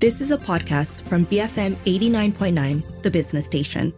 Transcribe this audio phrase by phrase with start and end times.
[0.00, 3.92] This is a podcast from BFM 89.9, the business station.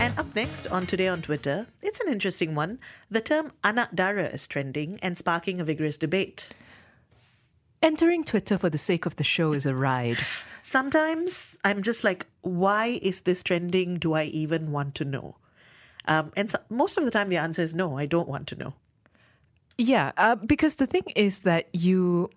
[0.00, 2.80] And up next on Today on Twitter, it's an interesting one.
[3.08, 6.48] The term anak dara is trending and sparking a vigorous debate.
[7.80, 10.18] Entering Twitter for the sake of the show is a ride.
[10.64, 13.98] Sometimes I'm just like, why is this trending?
[13.98, 15.36] Do I even want to know?
[16.10, 18.56] Um, and so, most of the time, the answer is no, I don't want to
[18.56, 18.74] know.
[19.78, 22.28] Yeah, uh, because the thing is that you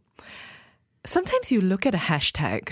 [1.06, 2.72] sometimes you look at a hashtag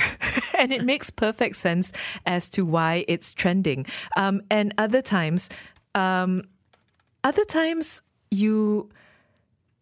[0.58, 1.92] and it makes perfect sense
[2.26, 3.86] as to why it's trending.
[4.16, 5.50] Um, and other times,
[5.96, 6.44] um,
[7.24, 8.90] other times you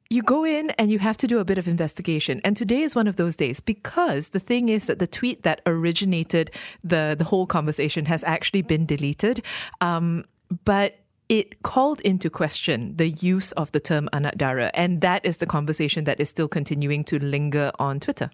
[0.10, 2.42] you go in and you have to do a bit of investigation.
[2.44, 5.62] And today is one of those days because the thing is that the tweet that
[5.68, 6.50] originated
[6.84, 9.44] the the whole conversation has actually been deleted.
[9.82, 10.26] Um,
[10.66, 10.99] but
[11.30, 15.46] it called into question the use of the term anak dara, and that is the
[15.46, 18.32] conversation that is still continuing to linger on Twitter.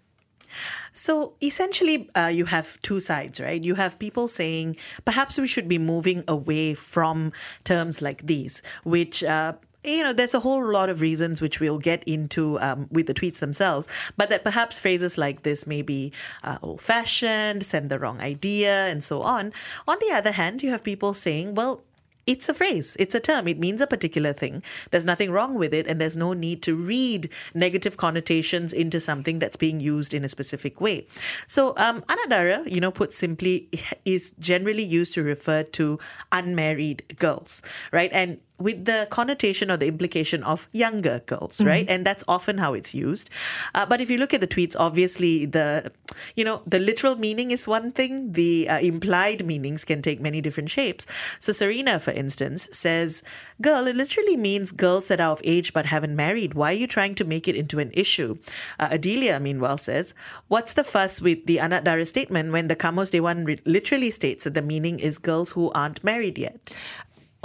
[0.93, 3.61] So essentially, uh, you have two sides, right?
[3.61, 7.33] You have people saying perhaps we should be moving away from
[7.65, 11.77] terms like these, which uh, you know, there's a whole lot of reasons which we'll
[11.77, 13.87] get into um, with the tweets themselves,
[14.17, 16.11] but that perhaps phrases like this may be
[16.43, 19.53] uh, old fashioned, send the wrong idea, and so on.
[19.87, 21.83] On the other hand, you have people saying, well,
[22.27, 24.63] it's a phrase, it's a term, it means a particular thing.
[24.91, 29.39] There's nothing wrong with it, and there's no need to read negative connotations into something
[29.39, 31.07] that's being used in a specific way.
[31.47, 33.69] So, um, anak dara, you know, put simply,
[34.05, 35.99] is generally used to refer to
[36.31, 38.09] unmarried girls, right?
[38.11, 41.67] And with the connotation or the implication of younger girls, mm-hmm.
[41.67, 41.85] right?
[41.89, 43.29] And that's often how it's used.
[43.73, 45.91] Uh, but if you look at the tweets, obviously the,
[46.35, 48.31] you know, the literal meaning is one thing.
[48.31, 51.05] The uh, implied meanings can take many different shapes.
[51.39, 53.23] So Serena, for instance, says,
[53.61, 56.53] "Girl, it literally means girls that are of age but haven't married.
[56.53, 58.37] Why are you trying to make it into an issue?"
[58.79, 60.13] Uh, Adelia, meanwhile, says,
[60.47, 64.45] "What's the fuss with the Anak Dara statement when the Kamus Dewan re- literally states
[64.45, 66.73] that the meaning is girls who aren't married yet?"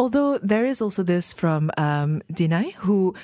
[0.01, 3.15] Although there is also this from um, Dinai, who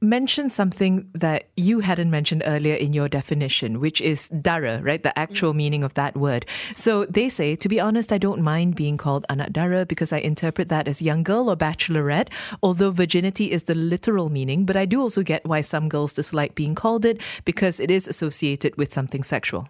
[0.00, 5.02] mentioned something that you hadn't mentioned earlier in your definition, which is dara, right?
[5.02, 5.56] The actual mm.
[5.56, 6.46] meaning of that word.
[6.74, 10.20] So they say, to be honest, I don't mind being called anak dara because I
[10.20, 12.28] interpret that as young girl or bachelorette,
[12.62, 14.64] although virginity is the literal meaning.
[14.64, 18.08] But I do also get why some girls dislike being called it because it is
[18.08, 19.68] associated with something sexual.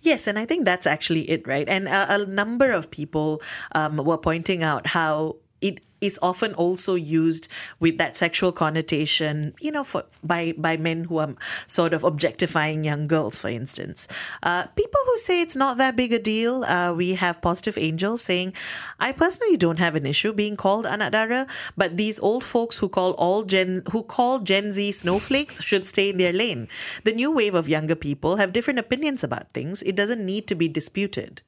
[0.00, 1.68] Yes, and I think that's actually it, right?
[1.68, 3.42] And a, a number of people
[3.72, 7.48] um, were pointing out how it is often also used
[7.78, 11.34] with that sexual connotation, you know, for by by men who are
[11.66, 14.08] sort of objectifying young girls, for instance.
[14.42, 16.64] Uh, people who say it's not that big a deal.
[16.64, 18.54] Uh, we have positive angels saying,
[18.98, 21.46] "I personally don't have an issue being called anak dara,
[21.76, 26.08] but these old folks who call all Gen who call Gen Z snowflakes should stay
[26.08, 26.68] in their lane.
[27.04, 29.82] The new wave of younger people have different opinions about things.
[29.82, 31.42] It doesn't need to be disputed."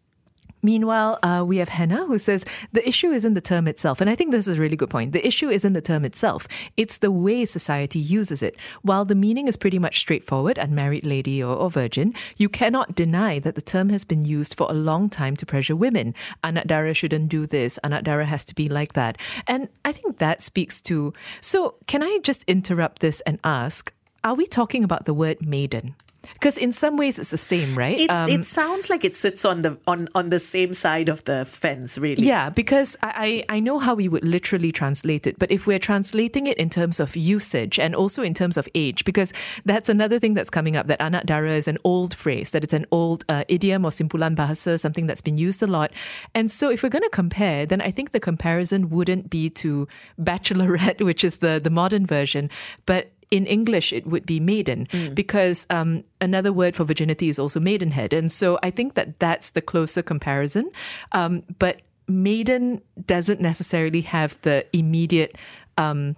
[0.62, 4.00] Meanwhile, uh, we have Hannah who says the issue isn't the term itself.
[4.00, 5.12] And I think this is a really good point.
[5.12, 6.46] The issue isn't the term itself,
[6.76, 8.56] it's the way society uses it.
[8.82, 13.38] While the meaning is pretty much straightforward, unmarried lady or, or virgin, you cannot deny
[13.40, 16.14] that the term has been used for a long time to pressure women.
[16.44, 19.18] Anak dara shouldn't do this, anak dara has to be like that.
[19.46, 21.12] And I think that speaks to.
[21.40, 23.92] So, can I just interrupt this and ask,
[24.22, 25.96] are we talking about the word maiden?
[26.34, 27.98] Because in some ways it's the same, right?
[28.00, 31.24] It, um, it sounds like it sits on the on, on the same side of
[31.24, 32.24] the fence, really.
[32.24, 36.46] Yeah, because I, I know how we would literally translate it, but if we're translating
[36.46, 39.32] it in terms of usage and also in terms of age, because
[39.64, 42.72] that's another thing that's coming up that anak dara is an old phrase, that it's
[42.72, 45.92] an old uh, idiom or simpulan bahasa, something that's been used a lot.
[46.34, 49.86] And so if we're going to compare, then I think the comparison wouldn't be to
[50.20, 52.50] bachelorette, which is the, the modern version,
[52.86, 55.14] but in English, it would be maiden mm.
[55.14, 58.12] because um, another word for virginity is also maidenhead.
[58.12, 60.70] And so I think that that's the closer comparison.
[61.12, 65.36] Um, but maiden doesn't necessarily have the immediate
[65.78, 66.14] um,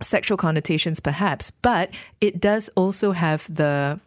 [0.00, 1.90] sexual connotations, perhaps, but
[2.22, 4.00] it does also have the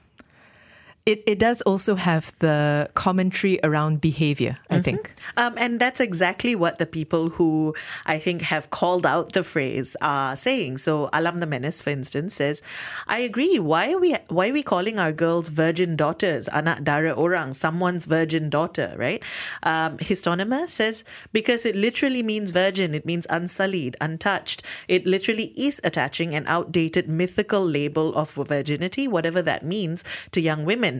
[1.07, 4.83] it, it does also have the commentary around behavior, I mm-hmm.
[4.83, 5.11] think.
[5.37, 7.73] Um, and that's exactly what the people who
[8.05, 10.79] I think have called out the phrase are saying.
[10.79, 12.61] So Alam the Menace, for instance, says,
[13.07, 13.57] I agree.
[13.57, 16.49] Why are we why are we calling our girls virgin daughters?
[16.49, 19.23] Anak dara orang, someone's virgin daughter, right?
[19.63, 24.61] Um, Histonema says, because it literally means virgin, it means unsullied, untouched.
[24.89, 30.65] It literally is attaching an outdated mythical label of virginity, whatever that means, to young
[30.65, 30.96] women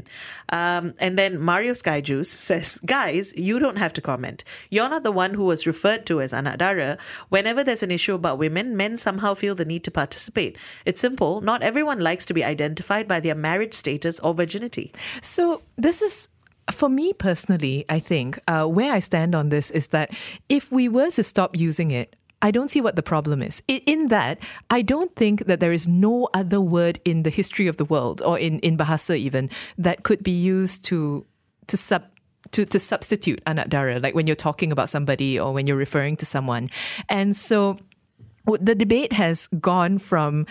[0.49, 4.44] Um, and then Mario Skyjuice says, guys, you don't have to comment.
[4.69, 6.97] You're not the one who was referred to as anak dara.
[7.29, 10.57] Whenever there's an issue about women, men somehow feel the need to participate.
[10.85, 11.41] It's simple.
[11.41, 14.91] Not everyone likes to be identified by their marriage status or virginity.
[15.21, 16.29] So this is
[16.71, 20.11] for me personally, I think uh, where I stand on this is that
[20.49, 23.63] if we were to stop using it, I don't see what the problem is.
[23.68, 24.38] In that,
[24.69, 28.22] I don't think that there is no other word in the history of the world
[28.22, 31.25] or in, in Bahasa even that could be used to
[31.68, 32.04] to sub
[32.51, 36.16] to, to substitute anak dara, like when you're talking about somebody or when you're referring
[36.18, 36.69] to someone.
[37.10, 37.78] And so
[38.45, 40.45] the debate has gone from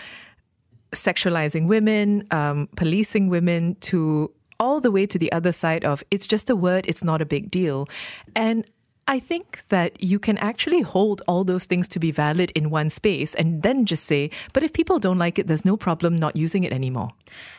[0.91, 6.27] sexualizing women, um, policing women, to all the way to the other side of it's
[6.27, 7.87] just a word, it's not a big deal.
[8.35, 8.65] And
[9.09, 12.89] I think that you can actually hold all those things to be valid in one
[12.89, 16.35] space and then just say, but if people don't like it, there's no problem not
[16.35, 17.11] using it anymore.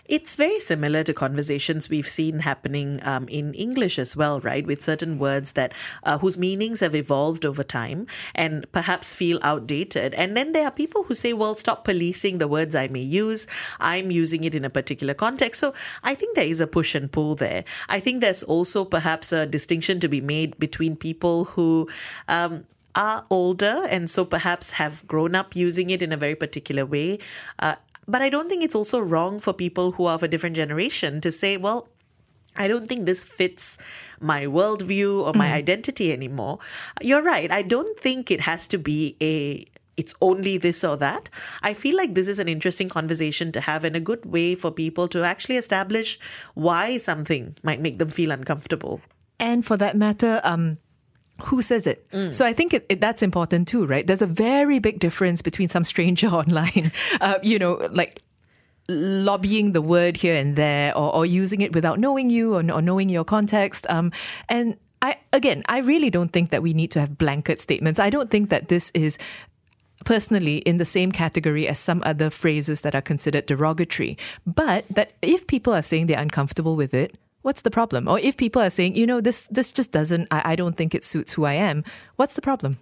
[0.04, 4.66] It's very similar to conversations we've seen happening um, in English as well, right?
[4.66, 5.72] With certain words that
[6.02, 10.12] uh, whose meanings have evolved over time and perhaps feel outdated.
[10.14, 13.46] And then there are people who say, well, stop policing the words I may use.
[13.80, 15.60] I'm using it in a particular context.
[15.60, 15.72] So
[16.02, 17.64] I think there is a push and pull there.
[17.88, 20.96] I think there's also perhaps a distinction to be made between
[21.38, 21.88] people who
[22.28, 22.64] um,
[22.94, 27.18] are older and so perhaps have grown up using it in a very particular way.
[27.58, 27.76] Uh,
[28.06, 31.20] but I don't think it's also wrong for people who are of a different generation
[31.20, 31.88] to say, well,
[32.56, 33.78] I don't think this fits
[34.20, 35.52] my worldview or my mm.
[35.52, 36.58] identity anymore.
[37.00, 37.52] You're right.
[37.52, 39.64] I don't think it has to be a
[39.96, 41.28] it's only this or that.
[41.60, 44.70] I feel like this is an interesting conversation to have and a good way for
[44.70, 46.20] people to actually establish
[46.54, 49.00] why something might make them feel uncomfortable.
[49.40, 50.78] And for that matter, um,
[51.44, 52.08] who says it.
[52.10, 52.34] Mm.
[52.34, 54.06] So I think it, it, that's important too, right?
[54.06, 58.22] There's a very big difference between some stranger online, uh, you know, like
[58.88, 62.82] lobbying the word here and there or, or using it without knowing you or, or
[62.82, 63.86] knowing your context.
[63.90, 64.12] Um,
[64.48, 68.00] and I, again, I really don't think that we need to have blanket statements.
[68.00, 69.18] I don't think that this is
[70.04, 74.16] personally in the same category as some other phrases that are considered derogatory.
[74.46, 78.08] But that if people are saying they're uncomfortable with it, what's the problem?
[78.08, 80.94] Or if people are saying, you know, this this just doesn't, I, I don't think
[80.94, 81.84] it suits who I am,
[82.16, 82.78] what's the problem?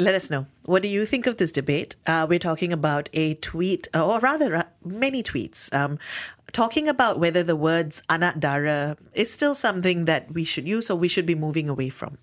[0.00, 0.46] Let us know.
[0.64, 1.96] What do you think of this debate?
[2.06, 5.98] Uh, we're talking about a tweet, uh, or rather, many tweets, um,
[6.52, 10.94] talking about whether the words anak dara is still something that we should use or
[10.94, 12.18] we should be moving away from.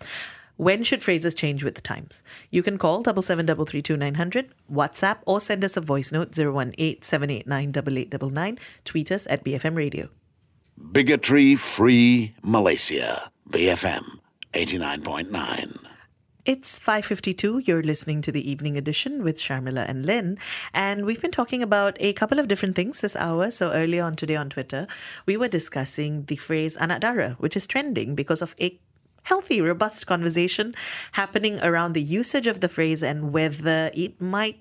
[0.55, 2.23] When should phrases change with the times?
[2.49, 5.81] You can call double seven double three two nine hundred, WhatsApp, or send us a
[5.81, 10.07] voice note 018 789 Tweet us at BFM Radio.
[10.75, 13.31] Bigotry Free Malaysia.
[13.49, 14.19] BFM
[14.53, 15.79] 89.9.
[16.43, 17.59] It's 5:52.
[17.65, 20.37] You're listening to the evening edition with Sharmila and Lynn,
[20.73, 23.51] and we've been talking about a couple of different things this hour.
[23.51, 24.87] So earlier on today on Twitter,
[25.25, 28.77] we were discussing the phrase anak dara, which is trending because of a
[29.23, 30.75] healthy, robust conversation
[31.13, 34.59] happening around the usage of the phrase and whether it might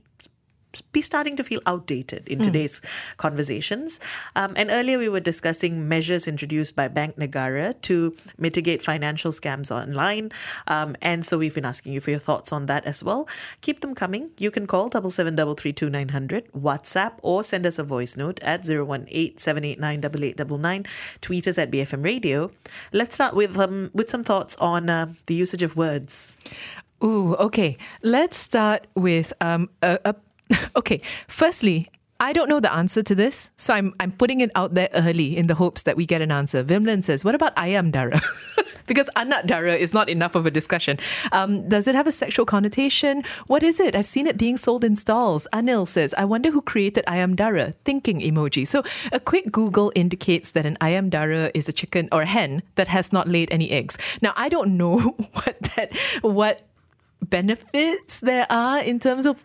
[0.93, 2.45] be starting to feel outdated in mm.
[2.45, 2.81] today's
[3.17, 4.01] conversations.
[4.37, 9.71] Um, and earlier we were discussing measures introduced by Bank Negara to mitigate financial scams
[9.71, 10.31] online.
[10.67, 13.29] Um, and so we've been asking you for your thoughts on that as well.
[13.61, 14.31] Keep them coming.
[14.39, 17.85] You can call double seven double three two nine hundred, WhatsApp, or send us a
[17.85, 20.87] voice note at 018 789
[21.21, 22.51] Tweet us at BFM Radio.
[22.93, 26.37] Let's start with um, with some thoughts on uh, the usage of words.
[27.03, 27.77] Ooh, okay.
[28.03, 30.15] Let's start with um, a, a
[30.77, 31.89] okay, firstly,
[32.21, 35.37] I don't know the answer to this, so I'm I'm putting it out there early
[35.37, 36.63] in the hopes that we get an answer.
[36.63, 38.21] Vimlan says, "What about ayam dara?"
[38.87, 40.99] because anak dara is not enough of a discussion.
[41.33, 43.25] Um, does it have a sexual connotation?
[43.49, 43.97] What is it?
[43.97, 45.49] I've seen it being sold in stalls.
[45.53, 48.67] Anil says, "I wonder who created ayam dara." Thinking emoji.
[48.67, 52.63] So a quick Google indicates that an ayam dara is a chicken or a hen
[52.77, 53.99] that has not laid any eggs.
[54.23, 54.99] Now I don't know
[55.33, 55.93] what that
[56.23, 56.63] what
[57.21, 59.45] benefits there are in terms of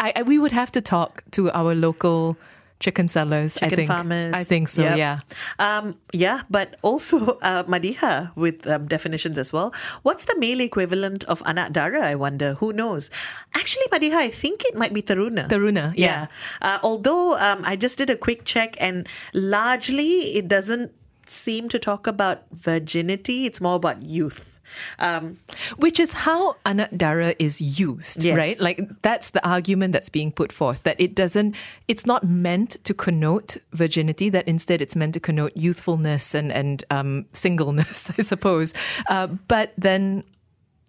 [0.00, 2.36] I, I, we would have to talk to our local
[2.80, 3.54] chicken sellers.
[3.54, 3.88] Chicken I think.
[3.88, 4.34] farmers.
[4.34, 4.82] I think so.
[4.82, 4.96] Yep.
[4.96, 5.20] Yeah.
[5.58, 9.74] Um, yeah, but also uh, Madiha with um, definitions as well.
[10.02, 12.00] What's the male equivalent of anak dara?
[12.00, 12.54] I wonder.
[12.54, 13.10] Who knows?
[13.54, 15.48] Actually, Madiha, I think it might be taruna.
[15.48, 15.92] Taruna.
[15.94, 16.06] Yeah.
[16.06, 16.26] yeah.
[16.62, 20.92] Uh, although um, I just did a quick check, and largely it doesn't
[21.26, 23.46] seem to talk about virginity.
[23.46, 24.58] It's more about youth.
[24.98, 25.38] Um,
[25.76, 28.36] Which is how anak dara is used, yes.
[28.36, 28.60] right?
[28.60, 31.56] Like that's the argument that's being put forth that it doesn't,
[31.88, 36.84] it's not meant to connote virginity, that instead it's meant to connote youthfulness and, and
[36.90, 38.74] um, singleness, I suppose.
[39.08, 40.24] Uh, but then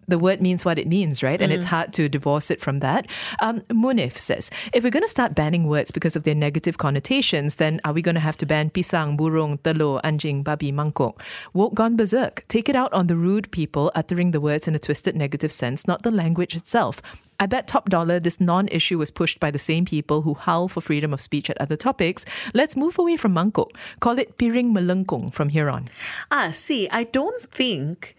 [0.08, 1.40] the word means what it means, right?
[1.40, 3.06] And it's hard to divorce it from that.
[3.40, 7.56] Um, Munif says, if we're going to start banning words because of their negative connotations,
[7.56, 11.20] then are we going to have to ban pisang, burung, telur, anjing, babi, mangkok?
[11.52, 12.44] Woke gone berserk.
[12.48, 15.86] Take it out on the rude people uttering the words in a twisted negative sense,
[15.86, 17.00] not the language itself.
[17.40, 20.68] I bet top dollar this non issue was pushed by the same people who howl
[20.68, 22.24] for freedom of speech at other topics.
[22.54, 23.70] Let's move away from mangkok.
[24.00, 25.88] Call it piring melengkung from here on.
[26.30, 28.14] Ah, see, I don't think.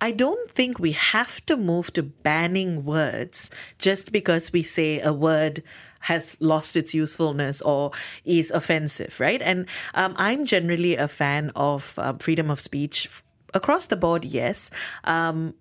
[0.00, 5.12] I don't think we have to move to banning words just because we say a
[5.12, 5.62] word
[6.00, 7.90] has lost its usefulness or
[8.24, 9.40] is offensive, right?
[9.40, 13.08] And um, I'm generally a fan of uh, freedom of speech
[13.54, 14.70] across the board, yes.
[15.04, 15.54] Um,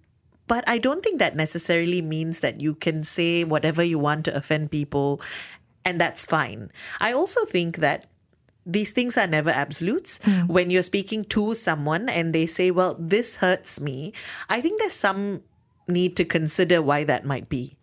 [0.47, 4.35] but I don't think that necessarily means that you can say whatever you want to
[4.35, 5.21] offend people
[5.85, 6.71] and that's fine.
[6.99, 8.07] I also think that
[8.65, 10.19] these things are never absolutes.
[10.47, 14.13] When you're speaking to someone and they say, well, this hurts me,
[14.49, 15.41] I think there's some
[15.87, 17.75] need to consider why that might be.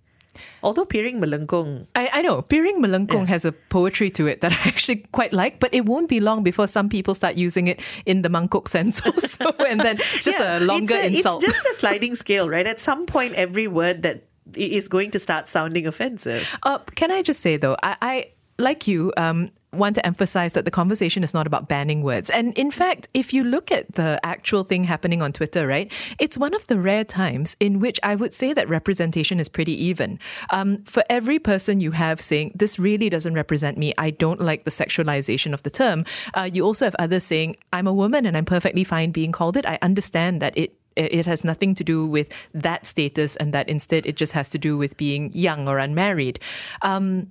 [0.63, 2.41] Although piring melengkung, I, I know.
[2.41, 6.09] Piring Melengkung has a poetry to it that I actually quite like, but it won't
[6.09, 9.51] be long before some people start using it in the mangkok sense also.
[9.69, 11.45] and then it's just Yeah, a longer it's a- insult.
[11.45, 12.67] It's just a sliding scale, right?
[12.67, 16.49] At some point, every word that is going to start sounding offensive.
[16.63, 20.65] Uh, can I just say though, I, I like you, um, want to emphasize that
[20.65, 22.29] the conversation is not about banning words.
[22.31, 26.37] And in fact, if you look at the actual thing happening on Twitter, right, it's
[26.37, 30.19] one of the rare times in which I would say that representation is pretty even.
[30.51, 34.65] Um, for every person you have saying, this really doesn't represent me, I don't like
[34.65, 38.37] the sexualization of the term, uh, you also have others saying, I'm a woman and
[38.37, 39.67] I'm perfectly fine being called it.
[39.67, 44.05] I understand that it it has nothing to do with that status and that instead
[44.07, 46.41] it just has to do with being young or unmarried.
[46.83, 47.29] Um,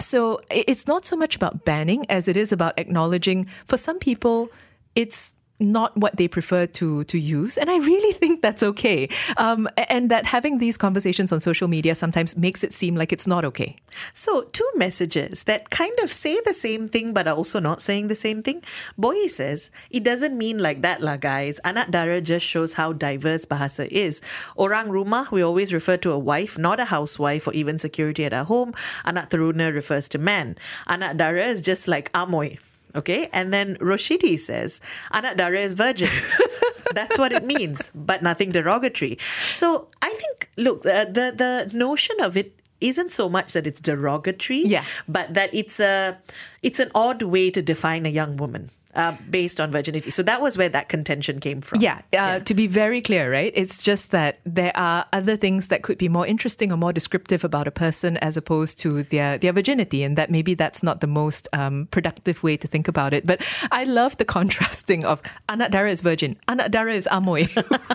[0.00, 4.50] so it's not so much about banning as it is about acknowledging for some people
[4.94, 9.68] it's not what they prefer to to use and i really think that's okay um,
[9.88, 13.44] and that having these conversations on social media sometimes makes it seem like it's not
[13.44, 13.76] okay
[14.14, 18.08] So, two messages that kind of say the same thing but are also not saying
[18.08, 18.62] the same thing.
[18.96, 21.60] Boy says, it doesn't mean like that, lah, guys.
[21.64, 24.20] Anak dara just shows how diverse bahasa is.
[24.56, 28.32] Orang rumah, we always refer to a wife, not a housewife or even security at
[28.32, 28.74] our home.
[29.04, 30.56] Anak teruna refers to man.
[30.86, 32.58] Anak dara is just like amoy.
[32.96, 34.80] Okay, and then Roshidi says,
[35.12, 36.08] Anak dara is virgin.
[36.94, 39.18] That's what it means, but nothing derogatory.
[39.52, 43.80] So I think, look, the, the, the notion of it isn't so much that it's
[43.80, 44.84] derogatory, Yeah.
[45.08, 46.16] but that it's a
[46.62, 50.10] it's an odd way to define a young woman uh, based on virginity.
[50.10, 51.80] So that was where that contention came from.
[51.80, 55.82] yeah, uh, to be very clear right it's just that there are other things that
[55.82, 59.52] could be more interesting or more descriptive about a person as opposed to their their
[59.52, 63.26] virginity and that maybe that's not the most um, productive way to think about it
[63.26, 63.42] but
[63.72, 67.44] i love the contrasting of anak dara is virgin anak dara is amoy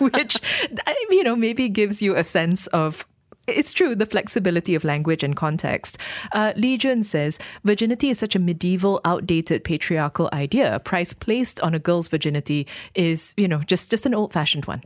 [0.14, 0.38] which
[0.86, 3.06] I- you know maybe gives you a sense of
[3.46, 5.98] it's true, the flexibility of language and context.
[6.32, 10.80] Uh, Li Jun says virginity is such a medieval, outdated patriarchal idea.
[10.80, 14.82] Price placed on a girl's virginity is, you know, just, just an old fashioned one.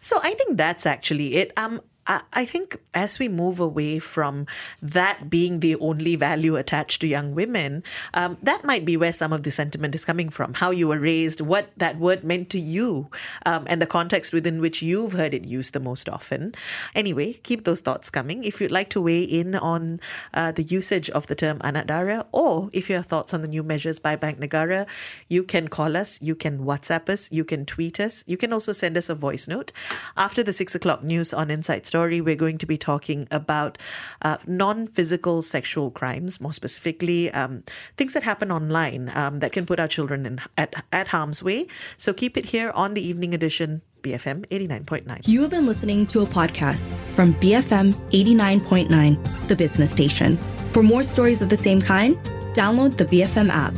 [0.00, 1.52] So I think that's actually it.
[1.56, 4.46] Um, I, think as we move away from
[4.80, 7.82] that being the only value attached to young women,
[8.14, 10.54] um, that might be where some of the sentiment is coming from.
[10.54, 13.10] How you were raised, what that word meant to you,
[13.44, 16.54] um, and the context within which you've heard it used the most often.
[16.94, 18.42] Anyway, keep those thoughts coming.
[18.42, 20.00] If you'd like to weigh in on
[20.32, 23.48] uh, the usage of the term anak dara, or if you have thoughts on the
[23.48, 24.86] new measures by Bank Negara,
[25.28, 28.72] you can call us, you can WhatsApp us, you can tweet us, you can also
[28.72, 29.72] send us a voice note.
[30.16, 33.76] After the six o'clock news on Inside Story, we're going to be talking about
[34.22, 37.64] uh, non physical sexual crimes, more specifically, um,
[37.96, 41.66] things that happen online um, that can put our children in, at, at harm's way.
[41.96, 45.26] So keep it here on the evening edition, BFM 89.9.
[45.26, 50.38] You have been listening to a podcast from BFM 89.9, the business station.
[50.70, 52.16] For more stories of the same kind,
[52.54, 53.74] download the BFM app.